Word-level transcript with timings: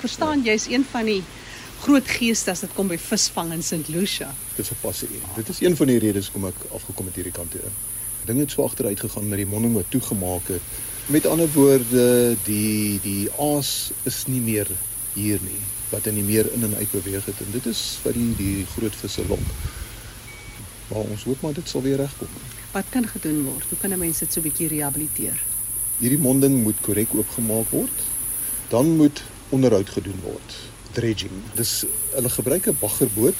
Verstaan 0.00 0.42
jy's 0.44 0.66
een 0.70 0.84
van 0.90 1.04
die 1.04 1.22
groot 1.80 2.08
geeste 2.08 2.52
as 2.52 2.60
dit 2.64 2.72
kom 2.76 2.88
by 2.88 2.96
visvang 3.00 3.52
in 3.56 3.62
St. 3.64 3.88
Lucia. 3.88 4.34
Dit 4.56 4.64
is 4.64 4.70
'n 4.72 4.80
passie. 4.80 5.20
Dit 5.36 5.48
is 5.48 5.60
een 5.60 5.76
van 5.76 5.86
die 5.86 5.98
redes 5.98 6.28
hoekom 6.28 6.48
ek 6.48 6.60
afgekom 6.72 7.06
het 7.06 7.14
hierdie 7.14 7.32
kant 7.32 7.50
toe. 7.50 7.60
Dinge 8.24 8.40
het 8.40 8.50
so 8.50 8.64
agteruit 8.64 9.00
gegaan 9.00 9.28
met 9.28 9.38
die 9.38 9.46
monding 9.46 9.74
wat 9.74 9.90
toegemaak 9.90 10.48
het. 10.48 10.60
Met 11.06 11.26
ander 11.26 11.48
woorde, 11.52 12.36
die 12.44 13.00
die 13.02 13.28
aas 13.38 13.90
is 14.02 14.24
nie 14.26 14.40
meer 14.40 14.66
hier 15.14 15.38
nie 15.42 15.62
wat 15.90 16.06
in 16.06 16.14
die 16.14 16.24
meer 16.24 16.46
in 16.52 16.64
en 16.64 16.74
uit 16.74 16.90
beweeg 16.90 17.24
het 17.24 17.40
en 17.40 17.50
dit 17.50 17.66
is 17.66 17.98
wat 18.02 18.14
die 18.14 18.34
die 18.36 18.66
groot 18.66 18.94
visse 18.94 19.26
lok. 19.28 19.42
Maar 20.90 21.06
ons 21.14 21.24
hoop 21.24 21.40
maar 21.40 21.52
dit 21.52 21.68
sal 21.68 21.82
weer 21.82 21.96
regkom. 21.96 22.28
Wat 22.72 22.84
kan 22.90 23.06
gedoen 23.06 23.42
word? 23.44 23.66
Hoe 23.68 23.78
kan 23.78 23.92
'n 23.92 23.98
mens 23.98 24.18
dit 24.18 24.32
so 24.32 24.40
'n 24.40 24.42
bietjie 24.42 24.68
rehabiliteer? 24.68 25.42
Hierdie 25.98 26.18
monding 26.18 26.62
moet 26.62 26.80
korrek 26.80 27.14
oopgemaak 27.14 27.70
word. 27.70 27.98
Dan 28.68 28.96
moet 28.96 29.22
onderhoud 29.50 29.90
gedoen 29.90 30.20
word. 30.22 30.56
Dredging. 30.92 31.32
Dis 31.54 31.84
hulle 32.14 32.30
gebruik 32.30 32.66
'n 32.66 32.76
baggerboot 32.80 33.38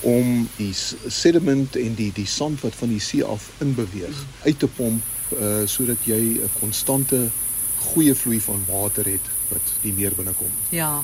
om 0.00 0.48
die 0.56 0.74
sediment 1.06 1.76
en 1.76 1.94
die 1.94 2.10
die 2.12 2.26
sand 2.28 2.60
wat 2.60 2.74
van 2.74 2.88
die 2.92 3.00
see 3.00 3.24
af 3.24 3.48
inbeweeg 3.64 4.24
uit 4.44 4.58
te 4.58 4.68
pomp 4.68 5.02
uh 5.40 5.64
sodat 5.66 6.04
jy 6.04 6.20
'n 6.20 6.50
konstante 6.60 7.30
goeie 7.84 8.14
vloei 8.14 8.40
van 8.40 8.64
water 8.68 9.04
het 9.04 9.26
wat 9.48 9.72
die 9.82 9.92
meer 9.92 10.12
binnekom. 10.16 10.50
Ja. 10.68 11.02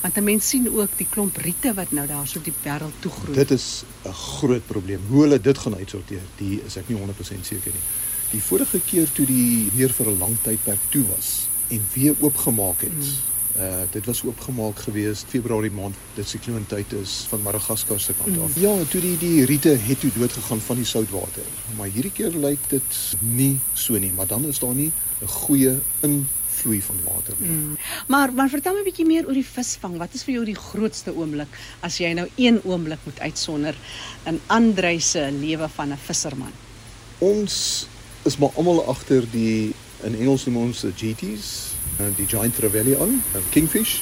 Want 0.00 0.16
'n 0.16 0.24
mens 0.24 0.48
sien 0.48 0.68
ook 0.70 0.90
die 0.96 1.06
klomp 1.10 1.36
riete 1.36 1.74
wat 1.74 1.90
nou 1.90 2.06
daar 2.06 2.26
so 2.26 2.40
die 2.42 2.52
wêreld 2.62 3.00
toe 3.00 3.10
groei. 3.10 3.34
Dit 3.34 3.50
is 3.50 3.82
'n 4.04 4.12
groot 4.12 4.66
probleem. 4.66 5.00
Hoe 5.08 5.22
hulle 5.22 5.40
dit 5.40 5.58
gaan 5.58 5.76
uitsorteer, 5.76 6.22
die 6.36 6.62
is 6.66 6.76
ek 6.76 6.88
nie 6.88 6.98
100% 6.98 7.46
seker 7.46 7.72
nie. 7.72 7.86
Die 8.30 8.42
vorige 8.42 8.80
keer 8.80 9.12
toe 9.12 9.26
die 9.26 9.68
meer 9.74 9.92
vir 9.92 10.06
'n 10.06 10.18
lang 10.18 10.36
tydperk 10.42 10.80
toe 10.88 11.04
was 11.16 11.48
en 11.68 11.86
weer 11.92 12.14
oopgemaak 12.18 12.80
het. 12.80 12.96
Mm. 12.96 13.29
Uh 13.58 13.82
dit 13.90 14.06
was 14.06 14.22
oopgemaak 14.24 14.78
gewees 14.78 15.24
Februarie 15.28 15.70
maand. 15.74 15.96
Dit 16.14 16.28
sikloontyd 16.28 16.92
is 16.92 17.26
van 17.28 17.42
Madagaskar 17.42 18.00
se 18.00 18.14
kant 18.14 18.38
af. 18.38 18.56
Mm. 18.56 18.62
Ja, 18.62 18.74
toe 18.88 19.00
die 19.00 19.16
die 19.18 19.44
riete 19.44 19.74
het 19.74 20.00
toe 20.00 20.10
dood 20.14 20.32
gegaan 20.32 20.60
van 20.60 20.76
die 20.76 20.84
soutwater. 20.84 21.48
Maar 21.76 21.90
hierdie 21.90 22.12
keer 22.14 22.30
lyk 22.30 22.68
dit 22.70 23.00
nie 23.18 23.58
so 23.74 23.98
nie, 23.98 24.12
maar 24.14 24.26
dan 24.26 24.46
is 24.46 24.58
daar 24.58 24.74
nie 24.74 24.92
'n 25.20 25.26
goeie 25.26 25.74
invloei 26.00 26.82
van 26.82 26.96
water 27.04 27.34
nie. 27.38 27.50
Mm. 27.50 27.76
Maar 28.06 28.32
maar 28.32 28.48
vertel 28.48 28.74
my 28.74 28.80
'n 28.80 28.84
bietjie 28.84 29.06
meer 29.06 29.26
oor 29.26 29.34
die 29.34 29.46
visvang. 29.46 29.98
Wat 29.98 30.14
is 30.14 30.22
vir 30.22 30.34
jou 30.34 30.44
die 30.44 30.60
grootste 30.70 31.14
oomblik 31.14 31.48
as 31.80 31.98
jy 31.98 32.12
nou 32.12 32.28
een 32.36 32.60
oomblik 32.64 32.98
moet 33.04 33.20
uitsonder 33.20 33.74
in 34.26 34.40
Andrei 34.46 35.00
se 35.00 35.30
lewe 35.32 35.68
van 35.68 35.92
'n 35.92 35.98
visserman? 35.98 36.52
Ons 37.18 37.86
is 38.22 38.36
maar 38.36 38.50
almal 38.54 38.84
agter 38.86 39.24
die 39.30 39.74
in 40.02 40.14
Engels 40.14 40.46
noem 40.46 40.56
ons 40.56 40.80
die 40.80 40.92
GT's 40.92 41.74
die 42.16 42.26
Giant 42.26 42.54
Trevally 42.54 42.96
aan, 43.00 43.22
'n 43.34 43.48
kingfish. 43.50 44.00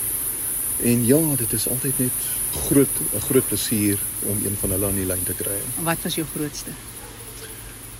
En 0.82 1.06
ja, 1.06 1.18
dit 1.36 1.52
is 1.52 1.68
altyd 1.68 1.98
net 1.98 2.18
groot 2.66 2.94
'n 3.14 3.20
groot 3.20 3.46
plesier 3.46 3.98
om 4.22 4.38
een 4.44 4.56
van 4.60 4.70
hulle 4.70 4.86
aan 4.86 4.94
die 4.94 5.06
lyn 5.06 5.22
te 5.22 5.34
kry. 5.34 5.58
Wat 5.82 5.98
was 6.02 6.14
jou 6.14 6.26
grootste? 6.36 6.70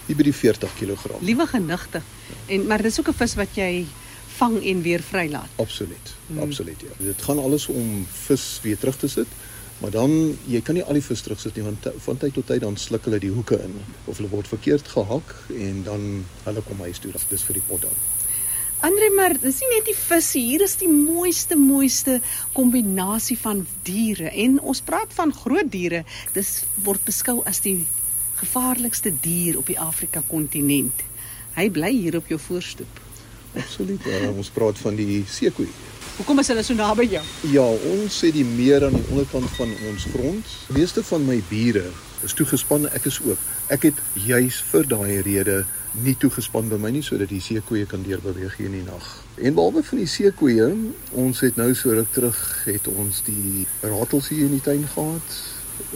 Hier 0.06 0.16
by 0.16 0.22
die 0.22 0.34
40 0.34 0.74
kg. 0.74 1.20
Liewe 1.20 1.46
genigtig. 1.46 2.02
Ja. 2.28 2.54
En 2.54 2.66
maar 2.66 2.82
dis 2.82 2.98
ook 3.00 3.08
'n 3.08 3.14
vis 3.14 3.34
wat 3.34 3.54
jy 3.54 3.86
vang 4.26 4.64
en 4.64 4.82
weer 4.82 5.02
vrylaat. 5.02 5.48
Absoluut. 5.56 6.14
Hmm. 6.26 6.38
Absoluut 6.38 6.80
ja. 6.80 7.04
Dit 7.04 7.22
gaan 7.22 7.38
alles 7.38 7.66
om 7.66 8.06
vis 8.26 8.58
weer 8.62 8.78
terug 8.78 8.96
te 8.96 9.08
sit. 9.08 9.26
Maar 9.78 9.90
dan 9.90 10.38
jy 10.44 10.60
kan 10.60 10.74
nie 10.74 10.82
al 10.82 10.98
die 10.98 11.02
vis 11.02 11.20
terugsit 11.20 11.54
nie 11.54 11.64
want 11.64 11.86
van 12.04 12.16
tyd 12.16 12.34
tot 12.34 12.46
tyd 12.46 12.60
dan 12.60 12.76
sluk 12.76 13.04
hulle 13.04 13.18
die 13.22 13.30
hoeke 13.30 13.60
in 13.62 13.76
of 14.04 14.16
hulle 14.16 14.30
word 14.32 14.48
verkeerd 14.50 14.88
gehak 14.88 15.34
en 15.54 15.82
dan 15.86 16.24
hulle 16.44 16.62
kom 16.66 16.80
huis 16.80 16.98
toe. 16.98 17.12
Dis 17.28 17.42
vir 17.42 17.60
die 17.60 17.66
pot 17.66 17.82
dan. 17.86 18.00
Andre 18.80 19.10
maar 19.16 19.34
dis 19.42 19.58
nie 19.64 19.70
net 19.72 19.88
die 19.88 19.96
visse 19.98 20.38
hier 20.38 20.62
is 20.62 20.76
die 20.78 20.90
mooiste 20.90 21.56
mooiste 21.58 22.20
kombinasie 22.54 23.38
van 23.40 23.64
diere 23.88 24.30
en 24.30 24.60
ons 24.60 24.82
praat 24.86 25.14
van 25.16 25.34
groot 25.34 25.70
diere. 25.72 26.04
Dis 26.36 26.62
word 26.86 27.02
beskou 27.08 27.40
as 27.50 27.58
die 27.64 27.80
gevaarlikste 28.38 29.10
dier 29.24 29.58
op 29.58 29.66
die 29.66 29.80
Afrika 29.82 30.22
kontinent. 30.30 31.02
Hy 31.58 31.66
bly 31.74 31.90
hier 31.90 32.20
op 32.20 32.30
jou 32.30 32.38
voorstoep. 32.38 33.04
Absoluut 33.58 34.06
uh, 34.06 34.28
ons 34.36 34.52
praat 34.54 34.78
van 34.78 34.98
die 34.98 35.24
seekoei 35.26 35.70
hoekom 36.18 36.40
is 36.42 36.48
hulle 36.50 36.64
so 36.66 36.74
naby 36.74 37.06
jou? 37.12 37.22
Ja 37.52 37.64
ons 37.92 38.16
sê 38.22 38.32
die 38.34 38.44
meer 38.46 38.82
aan 38.86 38.96
die 38.96 39.06
onderkant 39.12 39.46
van 39.54 39.70
ons 39.90 40.06
grond. 40.10 40.54
Meeste 40.74 41.04
van 41.06 41.22
my 41.28 41.38
bure 41.50 41.84
is 42.26 42.34
toegespan 42.34 42.88
ek 42.90 43.06
is 43.10 43.20
ook 43.22 43.44
ek 43.74 43.90
het 43.90 44.00
juis 44.26 44.58
vir 44.72 44.88
daai 44.90 45.20
rede 45.22 45.60
nie 46.04 46.14
toegespan 46.20 46.68
by 46.70 46.78
my 46.80 46.90
nie 46.94 47.02
sodat 47.04 47.30
die 47.32 47.42
seekoeie 47.42 47.86
kan 47.88 48.02
deurbeweeg 48.06 48.56
hier 48.58 48.70
in 48.70 48.78
die 48.80 48.86
nag. 48.86 49.06
En 49.38 49.54
behalwe 49.54 49.82
van 49.86 50.02
die 50.02 50.10
seekoeie, 50.10 50.70
ons 51.18 51.42
het 51.44 51.58
nou 51.60 51.70
so 51.74 51.94
ruk 51.94 52.10
terug 52.14 52.40
het 52.66 52.88
ons 52.90 53.22
die 53.26 53.66
ratels 53.84 54.30
hier 54.32 54.48
in 54.48 54.56
die 54.58 54.64
tuin 54.64 54.86
gehad. 54.94 55.38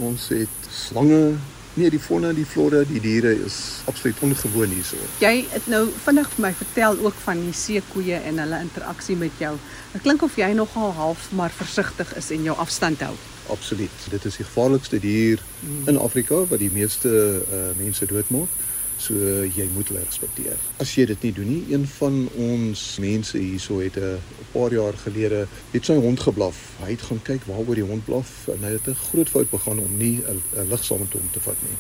Ons 0.03 0.29
het 0.31 0.71
slange, 0.71 1.35
nee 1.75 1.91
die 1.91 2.01
fauna, 2.01 2.31
die 2.37 2.47
flora, 2.47 2.83
die 2.87 3.01
diere 3.03 3.33
is 3.47 3.59
absoluut 3.91 4.23
ongewoon 4.29 4.75
hierso. 4.77 4.99
Jy 5.25 5.35
het 5.51 5.69
nou 5.73 5.85
vinnig 6.05 6.31
vir 6.37 6.47
my 6.47 6.53
vertel 6.63 6.99
ook 7.03 7.19
van 7.25 7.43
die 7.43 7.57
seekoeie 7.57 8.23
en 8.23 8.43
hulle 8.45 8.63
interaksie 8.69 9.19
met 9.19 9.43
jou. 9.43 9.55
Dit 9.93 10.07
klink 10.07 10.23
of 10.23 10.39
jy 10.39 10.53
nogal 10.57 10.95
half 10.99 11.31
maar 11.37 11.55
versigtig 11.57 12.15
is 12.21 12.31
en 12.35 12.51
jou 12.51 12.57
afstand 12.63 13.03
hou. 13.07 13.15
Absoluut. 13.51 14.05
Dit 14.11 14.25
is 14.29 14.39
die 14.39 14.47
gevaarlikste 14.47 15.01
dier 15.03 15.43
in 15.91 15.99
Afrika 15.99 16.45
wat 16.51 16.63
die 16.63 16.71
meeste 16.73 17.11
uh, 17.43 17.65
mense 17.81 18.07
doodmaak. 18.07 18.61
So 19.03 19.15
jy 19.51 19.67
moet 19.75 19.89
hulle 19.91 20.05
respekteer. 20.05 20.59
As 20.83 20.93
jy 20.95 21.09
dit 21.11 21.25
nie 21.27 21.33
doen 21.35 21.49
nie, 21.51 21.63
een 21.73 21.87
van 21.97 22.21
ons 22.39 22.83
mense 23.03 23.39
hierso 23.39 23.81
het 23.83 23.99
'n 23.99 24.21
paar 24.53 24.73
jaar 24.73 24.95
gelede 25.05 25.47
het 25.73 25.85
sy 25.85 25.97
hond 25.99 26.21
geblaf. 26.21 26.59
Hy 26.85 26.91
het 26.91 27.03
gaan 27.03 27.23
kyk 27.23 27.43
waaroor 27.51 27.75
die 27.75 27.89
hond 27.91 28.05
blaf 28.05 28.49
en 28.49 28.63
hy 28.63 28.73
het 28.79 28.87
'n 28.87 28.95
groot 29.11 29.29
fout 29.29 29.51
begaan 29.51 29.79
om 29.79 29.97
nie 29.97 30.23
'n 30.23 30.69
ligsaam 30.71 31.01
met 31.01 31.13
hom 31.13 31.29
te 31.33 31.41
vat 31.41 31.59
nie. 31.67 31.79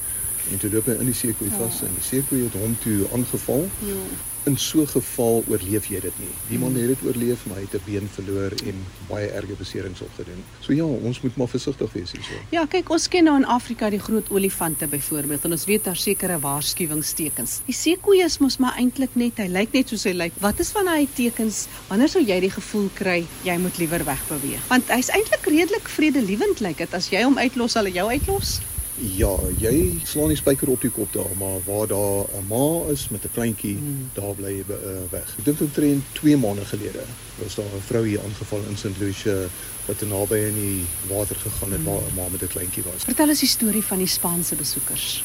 En 0.50 0.58
toe 0.58 0.70
loop 0.70 0.86
hy 0.86 0.98
in 0.98 1.06
die 1.06 1.14
seekoei 1.14 1.50
vas 1.50 1.80
ja. 1.80 1.86
en 1.86 1.94
die 1.94 2.08
seekoei 2.10 2.42
het 2.42 2.52
hom 2.52 2.76
toe 2.82 3.06
aangeval. 3.12 3.68
Ja 3.86 4.30
in 4.44 4.56
so 4.58 4.80
'n 4.80 4.88
geval 4.88 5.44
oorleef 5.48 5.86
jy 5.86 6.00
dit 6.00 6.18
nie. 6.18 6.34
Die 6.48 6.58
man 6.58 6.74
het 6.74 6.86
dit 6.86 7.02
oorleef, 7.06 7.46
maar 7.46 7.56
hy 7.56 7.62
het 7.62 7.74
'n 7.74 7.84
been 7.84 8.08
verloor 8.08 8.52
en 8.66 8.76
baie 9.08 9.26
erge 9.26 9.54
beserings 9.58 10.00
opgedoen. 10.00 10.44
So 10.60 10.72
ja, 10.72 10.84
ons 10.84 11.20
moet 11.20 11.36
maar 11.36 11.48
versigtig 11.48 11.92
wees 11.92 12.12
hierso. 12.12 12.32
Ja, 12.50 12.66
kyk, 12.66 12.90
ons 12.90 13.08
ken 13.08 13.24
nou 13.24 13.36
in 13.36 13.44
Afrika 13.44 13.90
die 13.90 14.00
groot 14.00 14.30
olifante 14.30 14.86
byvoorbeeld 14.86 15.44
en 15.44 15.50
ons 15.50 15.64
weet 15.64 15.84
daar 15.84 15.96
sekere 15.96 16.38
waarskuwingstekens. 16.38 17.60
Die 17.66 17.74
seekoei 17.74 18.22
is 18.22 18.38
mos 18.38 18.56
maar 18.56 18.74
eintlik 18.76 19.14
net, 19.14 19.36
hy 19.36 19.46
lyk 19.46 19.72
net 19.72 19.88
soos 19.88 20.04
hy 20.04 20.12
lyk. 20.12 20.32
Wat 20.40 20.58
is 20.58 20.70
van 20.70 20.84
daai 20.84 21.08
tekens? 21.14 21.66
Wanneer 21.88 22.08
sou 22.08 22.24
jy 22.24 22.40
die 22.40 22.50
gevoel 22.50 22.90
kry 22.94 23.26
jy 23.44 23.58
moet 23.58 23.78
liewer 23.78 24.04
wegbeweeg? 24.04 24.68
Want 24.68 24.88
hy's 24.88 25.08
eintlik 25.08 25.46
redelik 25.46 25.88
vredelewend 25.88 26.60
lyk 26.60 26.78
dit 26.78 26.94
as 26.94 27.08
jy 27.08 27.22
hom 27.22 27.38
uitlos, 27.38 27.72
sal 27.72 27.84
hy 27.84 27.90
jou 27.90 28.08
uitlos? 28.08 28.60
Ja, 29.00 29.30
jy 29.56 30.02
slaan 30.04 30.28
die 30.28 30.36
spyker 30.36 30.68
op 30.68 30.82
die 30.84 30.90
kop 30.92 31.12
daar, 31.14 31.30
maar 31.40 31.62
waar 31.64 31.86
daar 31.88 32.28
'n 32.36 32.46
ma 32.48 32.90
is 32.92 33.08
met 33.08 33.24
'n 33.24 33.32
kleintjie, 33.32 33.76
hmm. 33.76 34.10
daar 34.12 34.34
bly 34.34 34.52
jy 34.52 34.64
uh, 34.68 35.00
weg. 35.10 35.28
Ek 35.38 35.44
dink 35.44 35.60
omtrent 35.60 36.04
2 36.12 36.36
maande 36.36 36.64
gelede 36.64 37.04
was 37.40 37.54
daar 37.54 37.64
'n 37.64 37.86
vrou 37.86 38.06
hier 38.06 38.20
aangeval 38.20 38.60
in 38.68 38.76
St. 38.76 38.98
Lucia 38.98 39.48
wat 39.86 39.98
te 39.98 40.06
naby 40.06 40.36
in 40.36 40.54
die 40.54 40.84
water 41.08 41.36
gegaan 41.36 41.72
het 41.72 41.80
hmm. 41.80 41.88
waar 41.88 42.02
'n 42.02 42.14
ma 42.14 42.28
met 42.28 42.42
'n 42.42 42.46
kleintjie 42.46 42.82
was. 42.82 43.04
Vertel 43.04 43.28
ons 43.28 43.40
die 43.40 43.48
storie 43.48 43.82
van 43.82 43.98
die 43.98 44.06
Spaanse 44.06 44.54
besoekers. 44.54 45.24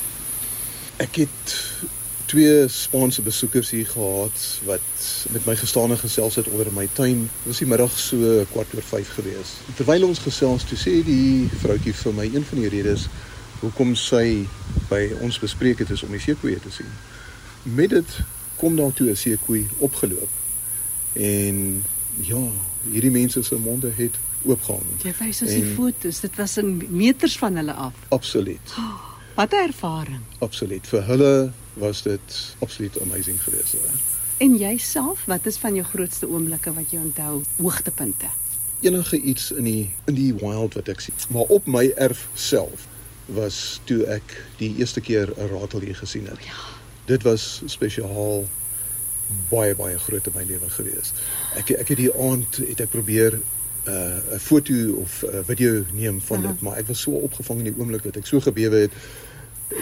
Ek 0.97 1.15
het 1.15 1.55
twee 2.25 2.67
Spaanse 2.67 3.21
besoekers 3.21 3.69
hier 3.69 3.87
gehad 3.87 4.59
wat 4.63 4.87
met 5.29 5.45
my 5.45 5.55
gestaan 5.55 5.91
en 5.91 5.97
gesels 5.97 6.35
het 6.35 6.47
onder 6.47 6.67
my 6.73 6.87
tuin. 6.93 7.19
Dit 7.19 7.51
was 7.51 7.57
die 7.57 7.67
middag 7.67 7.99
so 7.99 8.45
kwart 8.51 8.73
oor 8.75 8.81
5 8.81 9.13
gewees. 9.13 9.49
Terwyl 9.75 10.07
ons 10.07 10.19
gesels, 10.19 10.63
toe 10.63 10.77
sê 10.77 11.03
die 11.05 11.49
vroutjie 11.61 11.93
vir 11.93 12.13
my 12.13 12.25
een 12.33 12.45
van 12.45 12.59
die 12.59 12.69
redes 12.69 13.07
hoekom 13.59 13.95
sy 13.95 14.45
by 14.89 15.03
ons 15.25 15.39
bespreek 15.39 15.79
het 15.83 15.89
is 15.89 16.03
om 16.05 16.13
die 16.13 16.21
seekoeie 16.21 16.59
te 16.61 16.71
sien. 16.71 16.91
Met 17.63 17.89
dit 17.89 18.19
kom 18.57 18.75
daar 18.75 18.93
toe 18.93 19.09
'n 19.09 19.15
seekoei 19.15 19.67
opgeloop. 19.77 20.29
En 21.13 21.83
ja, 22.21 22.43
hierdie 22.91 23.11
mense 23.11 23.43
se 23.43 23.55
monde 23.55 23.91
het 23.95 24.15
oopgaan. 24.45 24.85
Jy 25.03 25.13
wys 25.19 25.41
ons 25.41 25.51
die 25.51 25.75
foto's, 25.75 26.19
dit 26.19 26.35
was 26.35 26.57
in 26.57 26.87
meters 26.89 27.37
van 27.37 27.55
hulle 27.55 27.73
af. 27.73 27.93
Absoluut. 28.09 28.73
Oh, 28.77 29.01
wat 29.39 29.51
'n 29.51 29.67
ervaring. 29.67 30.21
Absoluut. 30.39 30.87
Vir 30.87 31.03
hulle 31.05 31.51
was 31.73 32.01
dit 32.01 32.55
absoluut 32.59 33.01
amazing 33.01 33.43
geweest. 33.43 33.75
En 34.37 34.57
jouself, 34.57 35.25
wat 35.25 35.45
is 35.45 35.57
van 35.57 35.75
jou 35.75 35.85
grootste 35.85 36.29
oomblikke 36.29 36.73
wat 36.73 36.91
jy 36.91 36.99
onthou, 36.99 37.43
hoogtepunte? 37.57 38.25
Enige 38.79 39.21
iets 39.21 39.51
in 39.51 39.63
die 39.63 39.93
in 40.05 40.13
die 40.13 40.33
wild 40.33 40.73
wat 40.73 40.87
ek 40.87 40.99
sien. 40.99 41.15
Maar 41.29 41.49
op 41.49 41.65
my 41.65 41.91
erf 41.95 42.27
self 42.33 42.87
was 43.27 43.81
toe 43.83 44.03
ek 44.05 44.35
die 44.57 44.75
eerste 44.77 45.01
keer 45.01 45.33
'n 45.35 45.49
ratel 45.51 45.79
hier 45.79 45.95
gesien 45.95 46.27
het. 46.27 46.43
Ja. 46.43 46.55
Dit 47.05 47.23
was 47.23 47.61
spesiaal 47.65 48.47
baie 49.49 49.75
baie 49.75 49.99
groot 49.99 50.27
in 50.27 50.33
my 50.35 50.43
lewe 50.43 50.69
gewees. 50.69 51.13
Ek 51.55 51.69
ek 51.69 51.87
het 51.87 51.97
die 51.97 52.13
aand 52.13 52.59
het 52.63 52.79
ek 52.79 52.89
probeer 52.89 53.39
uh, 53.87 53.93
'n 53.93 54.33
uh, 54.33 54.39
foto 54.39 54.73
of 55.03 55.23
'n 55.23 55.35
uh, 55.35 55.43
video 55.45 55.83
neem 55.93 56.21
van 56.21 56.37
Aha. 56.37 56.47
dit, 56.47 56.61
maar 56.61 56.77
ek 56.77 56.87
was 56.87 57.01
so 57.01 57.11
opgevang 57.11 57.57
in 57.59 57.71
die 57.71 57.77
oomblik 57.77 58.03
dat 58.03 58.15
ek 58.15 58.25
so 58.25 58.39
gebewe 58.39 58.87
het. 58.87 58.91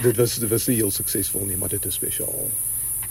Dit 0.02 0.18
was 0.18 0.40
dit 0.40 0.50
was 0.50 0.68
nie 0.68 0.76
heel 0.76 0.92
suksesvol 0.92 1.46
nie, 1.46 1.58
maar 1.58 1.70
dit 1.70 1.86
is 1.86 1.94
spesiaal. 1.94 2.50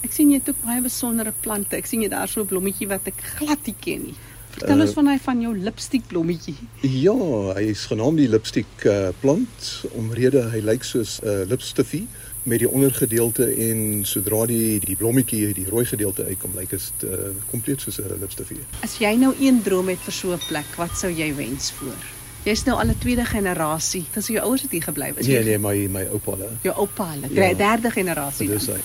Ek 0.02 0.12
sien 0.12 0.31
jy 0.31 0.38
het 0.38 0.48
ook 0.48 0.62
baie 0.64 0.82
besondere 0.82 1.32
plante. 1.40 1.76
Ek 1.76 1.86
sien 1.86 2.02
jy 2.02 2.08
daar 2.08 2.28
so 2.28 2.40
'n 2.40 2.46
blommetjie 2.46 2.88
wat 2.88 3.06
ek 3.06 3.22
glad 3.38 3.66
nie 3.66 3.76
ken 3.81 4.02
nie. 4.02 4.14
Vertel 4.54 4.80
ons 4.80 4.92
van 4.94 5.06
hy 5.10 5.18
van 5.18 5.40
jou 5.40 5.54
lipstiek 5.58 6.04
blommetjie. 6.06 6.54
Ja, 6.82 7.14
hy 7.56 7.64
is 7.72 7.86
genaamd 7.90 8.18
die 8.22 8.28
lipstiek 8.28 8.84
uh, 8.86 9.08
plant 9.20 9.84
omrede 9.98 10.42
hy 10.52 10.60
lyk 10.62 10.84
soos 10.84 11.20
'n 11.22 11.26
uh, 11.28 11.46
lipstifie 11.50 12.06
met 12.44 12.58
die 12.60 12.68
ondergedeelte 12.68 13.46
en 13.68 14.04
sodra 14.04 14.44
die 14.46 14.78
die 14.80 14.96
blommetjie 14.96 15.52
die 15.56 15.66
rooi 15.68 15.84
gedeelte 15.84 16.24
uitkom 16.28 16.52
lyk 16.54 16.70
dit 16.70 17.04
uh, 17.04 17.30
kompleet 17.50 17.80
soos 17.80 17.98
'n 17.98 18.20
lipstifie. 18.20 18.60
As 18.82 18.98
jy 19.00 19.14
nou 19.16 19.34
een 19.40 19.62
droom 19.62 19.88
het 19.88 19.98
vir 20.04 20.12
so 20.12 20.32
'n 20.32 20.40
plek, 20.48 20.76
wat 20.76 20.96
sou 20.96 21.10
jy 21.12 21.34
wens 21.36 21.72
voor? 21.78 21.96
Jy's 22.44 22.64
nou 22.64 22.76
al 22.78 22.88
'n 22.92 22.98
tweede 22.98 23.24
generasie. 23.24 24.04
Dis 24.14 24.26
jou 24.26 24.38
ouers 24.44 24.62
het 24.62 24.70
hier 24.70 24.82
gebly. 24.82 25.12
Is 25.16 25.26
Nee 25.26 25.36
jy 25.36 25.44
nee, 25.44 25.58
my 25.58 25.88
my 25.88 26.04
oupa 26.12 26.30
hulle. 26.30 26.50
jou 26.62 26.74
oupa 26.76 27.10
hulle, 27.10 27.28
Ja. 27.32 27.54
derde 27.54 27.90
generasie. 27.90 28.48
Dis 28.48 28.66
hy. 28.66 28.80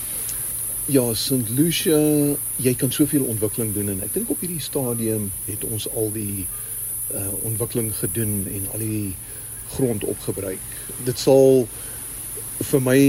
Ja, 0.90 1.04
St. 1.14 1.50
Lucia, 1.54 1.98
jy 2.58 2.74
kan 2.76 2.92
soveel 2.92 3.24
ontwikkeling 3.30 3.74
doen 3.76 3.90
en 3.94 4.02
ek 4.06 4.14
dink 4.16 4.30
op 4.34 4.40
hierdie 4.42 4.62
stadium 4.64 5.28
het 5.46 5.64
ons 5.70 5.86
al 5.94 6.10
die 6.16 6.48
uh 7.14 7.28
ontwikkeling 7.50 7.92
gedoen 7.98 8.46
en 8.54 8.66
al 8.74 8.82
die 8.84 9.16
grond 9.76 10.04
opgebruik. 10.04 10.62
Dit 11.06 11.20
sal 11.22 11.68
vir 12.72 12.82
my 12.86 13.00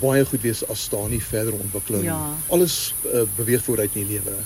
baie 0.00 0.24
goed 0.28 0.42
wees 0.42 0.60
as 0.70 0.88
daar 0.92 1.08
nie 1.10 1.22
verdere 1.22 1.56
ontwikkeling. 1.62 2.04
Ja. 2.04 2.18
Alles 2.54 2.94
uh, 3.14 3.22
beweeg 3.36 3.62
vooruit 3.64 3.94
in 3.96 4.06
die 4.06 4.18
lewe, 4.18 4.36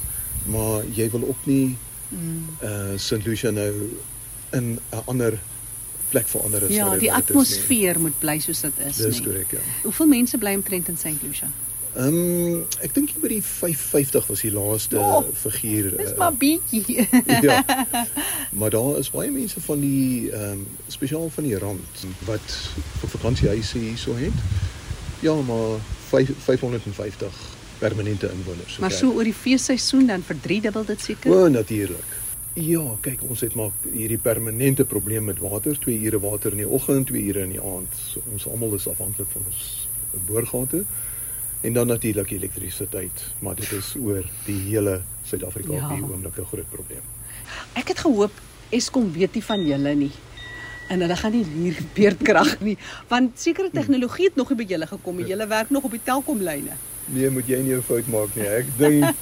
maar 0.46 0.85
jy 0.96 1.11
wil 1.11 1.29
ook 1.32 1.46
nie 1.50 1.76
Mm. 2.14 2.46
uh 2.62 2.94
St. 3.00 3.25
Lucia 3.26 3.50
nou 3.50 3.73
in 4.52 4.79
'n 4.93 5.02
ander 5.05 5.38
plek 6.11 6.29
verander 6.29 6.62
as 6.62 6.69
Ja, 6.70 6.96
die 6.99 7.08
nou 7.11 7.19
is 7.20 7.29
atmosfeer 7.29 8.00
moet 8.00 8.19
bly 8.20 8.38
soos 8.38 8.61
dit 8.61 8.73
is, 8.87 8.96
Dis 8.96 9.19
nee. 9.19 9.25
korrek, 9.25 9.50
ja. 9.50 9.58
Hoeveel 9.82 10.06
mense 10.06 10.38
bly 10.38 10.55
omtrent 10.55 10.88
in 10.88 10.96
St. 10.96 11.23
Lucia? 11.23 11.49
Ehm 11.94 12.17
um, 12.19 12.62
ek 12.82 12.94
dink 12.94 13.12
by 13.23 13.29
die 13.31 13.43
550 13.43 14.26
was 14.26 14.41
die 14.43 14.50
laaste 14.50 14.99
Oh, 14.99 15.23
figuur. 15.38 15.93
Dis 15.96 16.11
eh, 16.11 16.19
maar 16.19 16.35
bietjie. 16.35 17.06
ja. 17.46 17.61
Maar 18.58 18.70
daar 18.70 18.99
is 18.99 19.11
baie 19.11 19.31
mense 19.31 19.61
van 19.61 19.81
die 19.81 20.31
ehm 20.31 20.58
um, 20.58 20.67
spesiaal 20.91 21.31
van 21.31 21.46
die 21.46 21.58
rand 21.58 22.02
wat 22.26 22.56
vir 23.00 23.12
vakansiehuise 23.14 23.79
hierso 23.79 24.17
het. 24.19 24.43
Ja, 25.23 25.35
maar 25.35 25.79
5, 26.11 26.35
550 26.38 27.38
permanente 27.79 28.31
inwoners. 28.31 28.79
maar 28.79 28.93
so 28.93 29.12
oor 29.14 29.25
die 29.25 29.35
feesseisoen 29.35 30.06
dan 30.06 30.23
verdriedubbel 30.23 30.85
dit 30.85 31.00
seker. 31.00 31.31
O, 31.32 31.49
natuurlik. 31.49 32.11
Ja, 32.55 32.82
kyk, 33.02 33.23
ons 33.29 33.41
het 33.41 33.55
maar 33.58 33.70
hierdie 33.93 34.19
permanente 34.19 34.85
probleem 34.85 35.25
met 35.25 35.38
water, 35.43 35.79
2 35.79 35.99
ure 36.06 36.20
water 36.20 36.50
in 36.55 36.62
die 36.62 36.69
oggend, 36.69 37.06
2 37.06 37.23
ure 37.23 37.43
in 37.43 37.56
die 37.56 37.62
aand. 37.62 37.96
So, 37.99 38.23
ons 38.32 38.46
almal 38.46 38.75
is 38.79 38.87
afhanklik 38.88 39.31
van 39.32 39.43
ons 39.50 39.64
boorgate. 40.26 40.85
En 41.65 41.73
dan 41.73 41.87
natuurlik 41.89 42.31
elektrisiteit, 42.31 43.23
maar 43.41 43.55
dit 43.57 43.71
is 43.73 43.95
oor 43.97 44.25
die 44.45 44.59
hele 44.69 45.01
Suid-Afrika 45.25 45.73
Ja. 45.73 45.89
op 45.91 45.97
die 45.97 46.05
oomblik 46.13 46.37
'n 46.39 46.45
groot 46.53 46.69
probleem. 46.71 47.05
Ek 47.73 47.89
het 47.89 47.99
gehoop 47.99 48.33
Eskom 48.71 49.13
weet 49.13 49.35
nie 49.35 49.45
van 49.45 49.67
julle 49.67 49.95
nie. 49.95 50.11
En 50.89 51.01
hulle 51.01 51.17
gaan 51.17 51.33
nie 51.33 51.45
hier 51.45 51.77
beerdkrag 51.95 52.61
nie, 52.61 52.77
want 53.09 53.41
sekere 53.41 53.71
tegnologie 53.73 54.25
het 54.25 54.37
nog 54.37 54.49
nie 54.49 54.57
by 54.57 54.65
julle 54.73 54.87
gekom 54.87 55.17
nie. 55.17 55.27
Julle 55.27 55.47
werk 55.47 55.71
nog 55.71 55.83
op 55.83 55.91
die 55.91 56.01
Telkomlyne. 56.05 56.77
Nee, 57.07 57.31
moet 57.31 57.47
jy 57.47 57.59
nie 57.63 57.75
'n 57.75 57.83
fout 57.83 58.07
maak 58.07 58.35
nie. 58.35 58.45
Ek 58.47 58.67
dink 58.79 59.15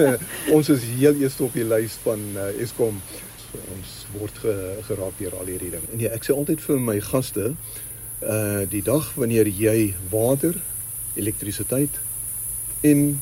ons 0.56 0.68
is 0.68 0.80
heel 0.98 1.14
eerste 1.14 1.42
op 1.44 1.52
die 1.52 1.64
lys 1.64 1.92
van 2.02 2.18
uh, 2.34 2.62
Eskom. 2.62 3.00
So, 3.36 3.58
ons 3.76 4.06
word 4.18 4.38
ge, 4.38 4.76
geraak 4.86 5.18
deur 5.18 5.36
al 5.36 5.46
hierdie 5.46 5.70
ding. 5.70 5.82
En 5.92 5.96
nee, 5.98 6.08
ek 6.08 6.24
sê 6.24 6.32
altyd 6.34 6.60
vir 6.60 6.80
my 6.80 7.00
gaste, 7.00 7.54
uh 8.22 8.62
die 8.68 8.82
dag 8.82 9.12
wanneer 9.14 9.46
jy 9.48 9.94
water, 10.10 10.54
elektrisiteit 11.14 11.98
en 12.80 13.20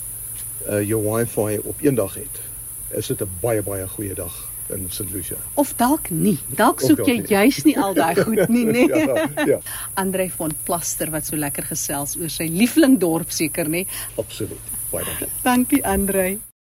uh 0.69 0.83
jou 0.89 1.01
wifi 1.11 1.59
op 1.65 1.77
een 1.81 1.95
dag 1.95 2.15
het, 2.15 2.41
is 2.89 3.07
dit 3.07 3.21
'n 3.23 3.31
baie 3.41 3.63
baie 3.63 3.89
goeie 3.89 4.15
dag 4.15 4.49
in 4.69 4.87
St. 4.91 5.11
Lucia. 5.13 5.37
Of 5.55 5.75
dalk 5.77 6.11
nie. 6.11 6.39
Dalk 6.47 6.81
soek 6.81 6.97
dalk 6.97 7.09
jy 7.09 7.17
nie. 7.19 7.27
juis 7.29 7.63
nie 7.65 7.79
al 7.79 7.95
daai 7.95 8.15
goed 8.25 8.49
nie, 8.49 8.65
nê? 8.77 8.85
ja, 8.89 9.29
ja, 9.47 9.61
Andrei 9.95 10.31
van 10.37 10.53
Plaster 10.65 11.11
wat 11.11 11.25
so 11.27 11.37
lekker 11.37 11.65
gesels 11.65 12.17
oor 12.17 12.29
sy 12.29 12.49
liefling 12.53 12.99
dorp 13.01 13.31
seker 13.31 13.69
nê. 13.69 13.87
absoluut. 14.17 14.61
Baie 14.91 15.05
dankie. 15.05 15.29
Dankie 15.43 15.87
Andrei. 15.87 16.39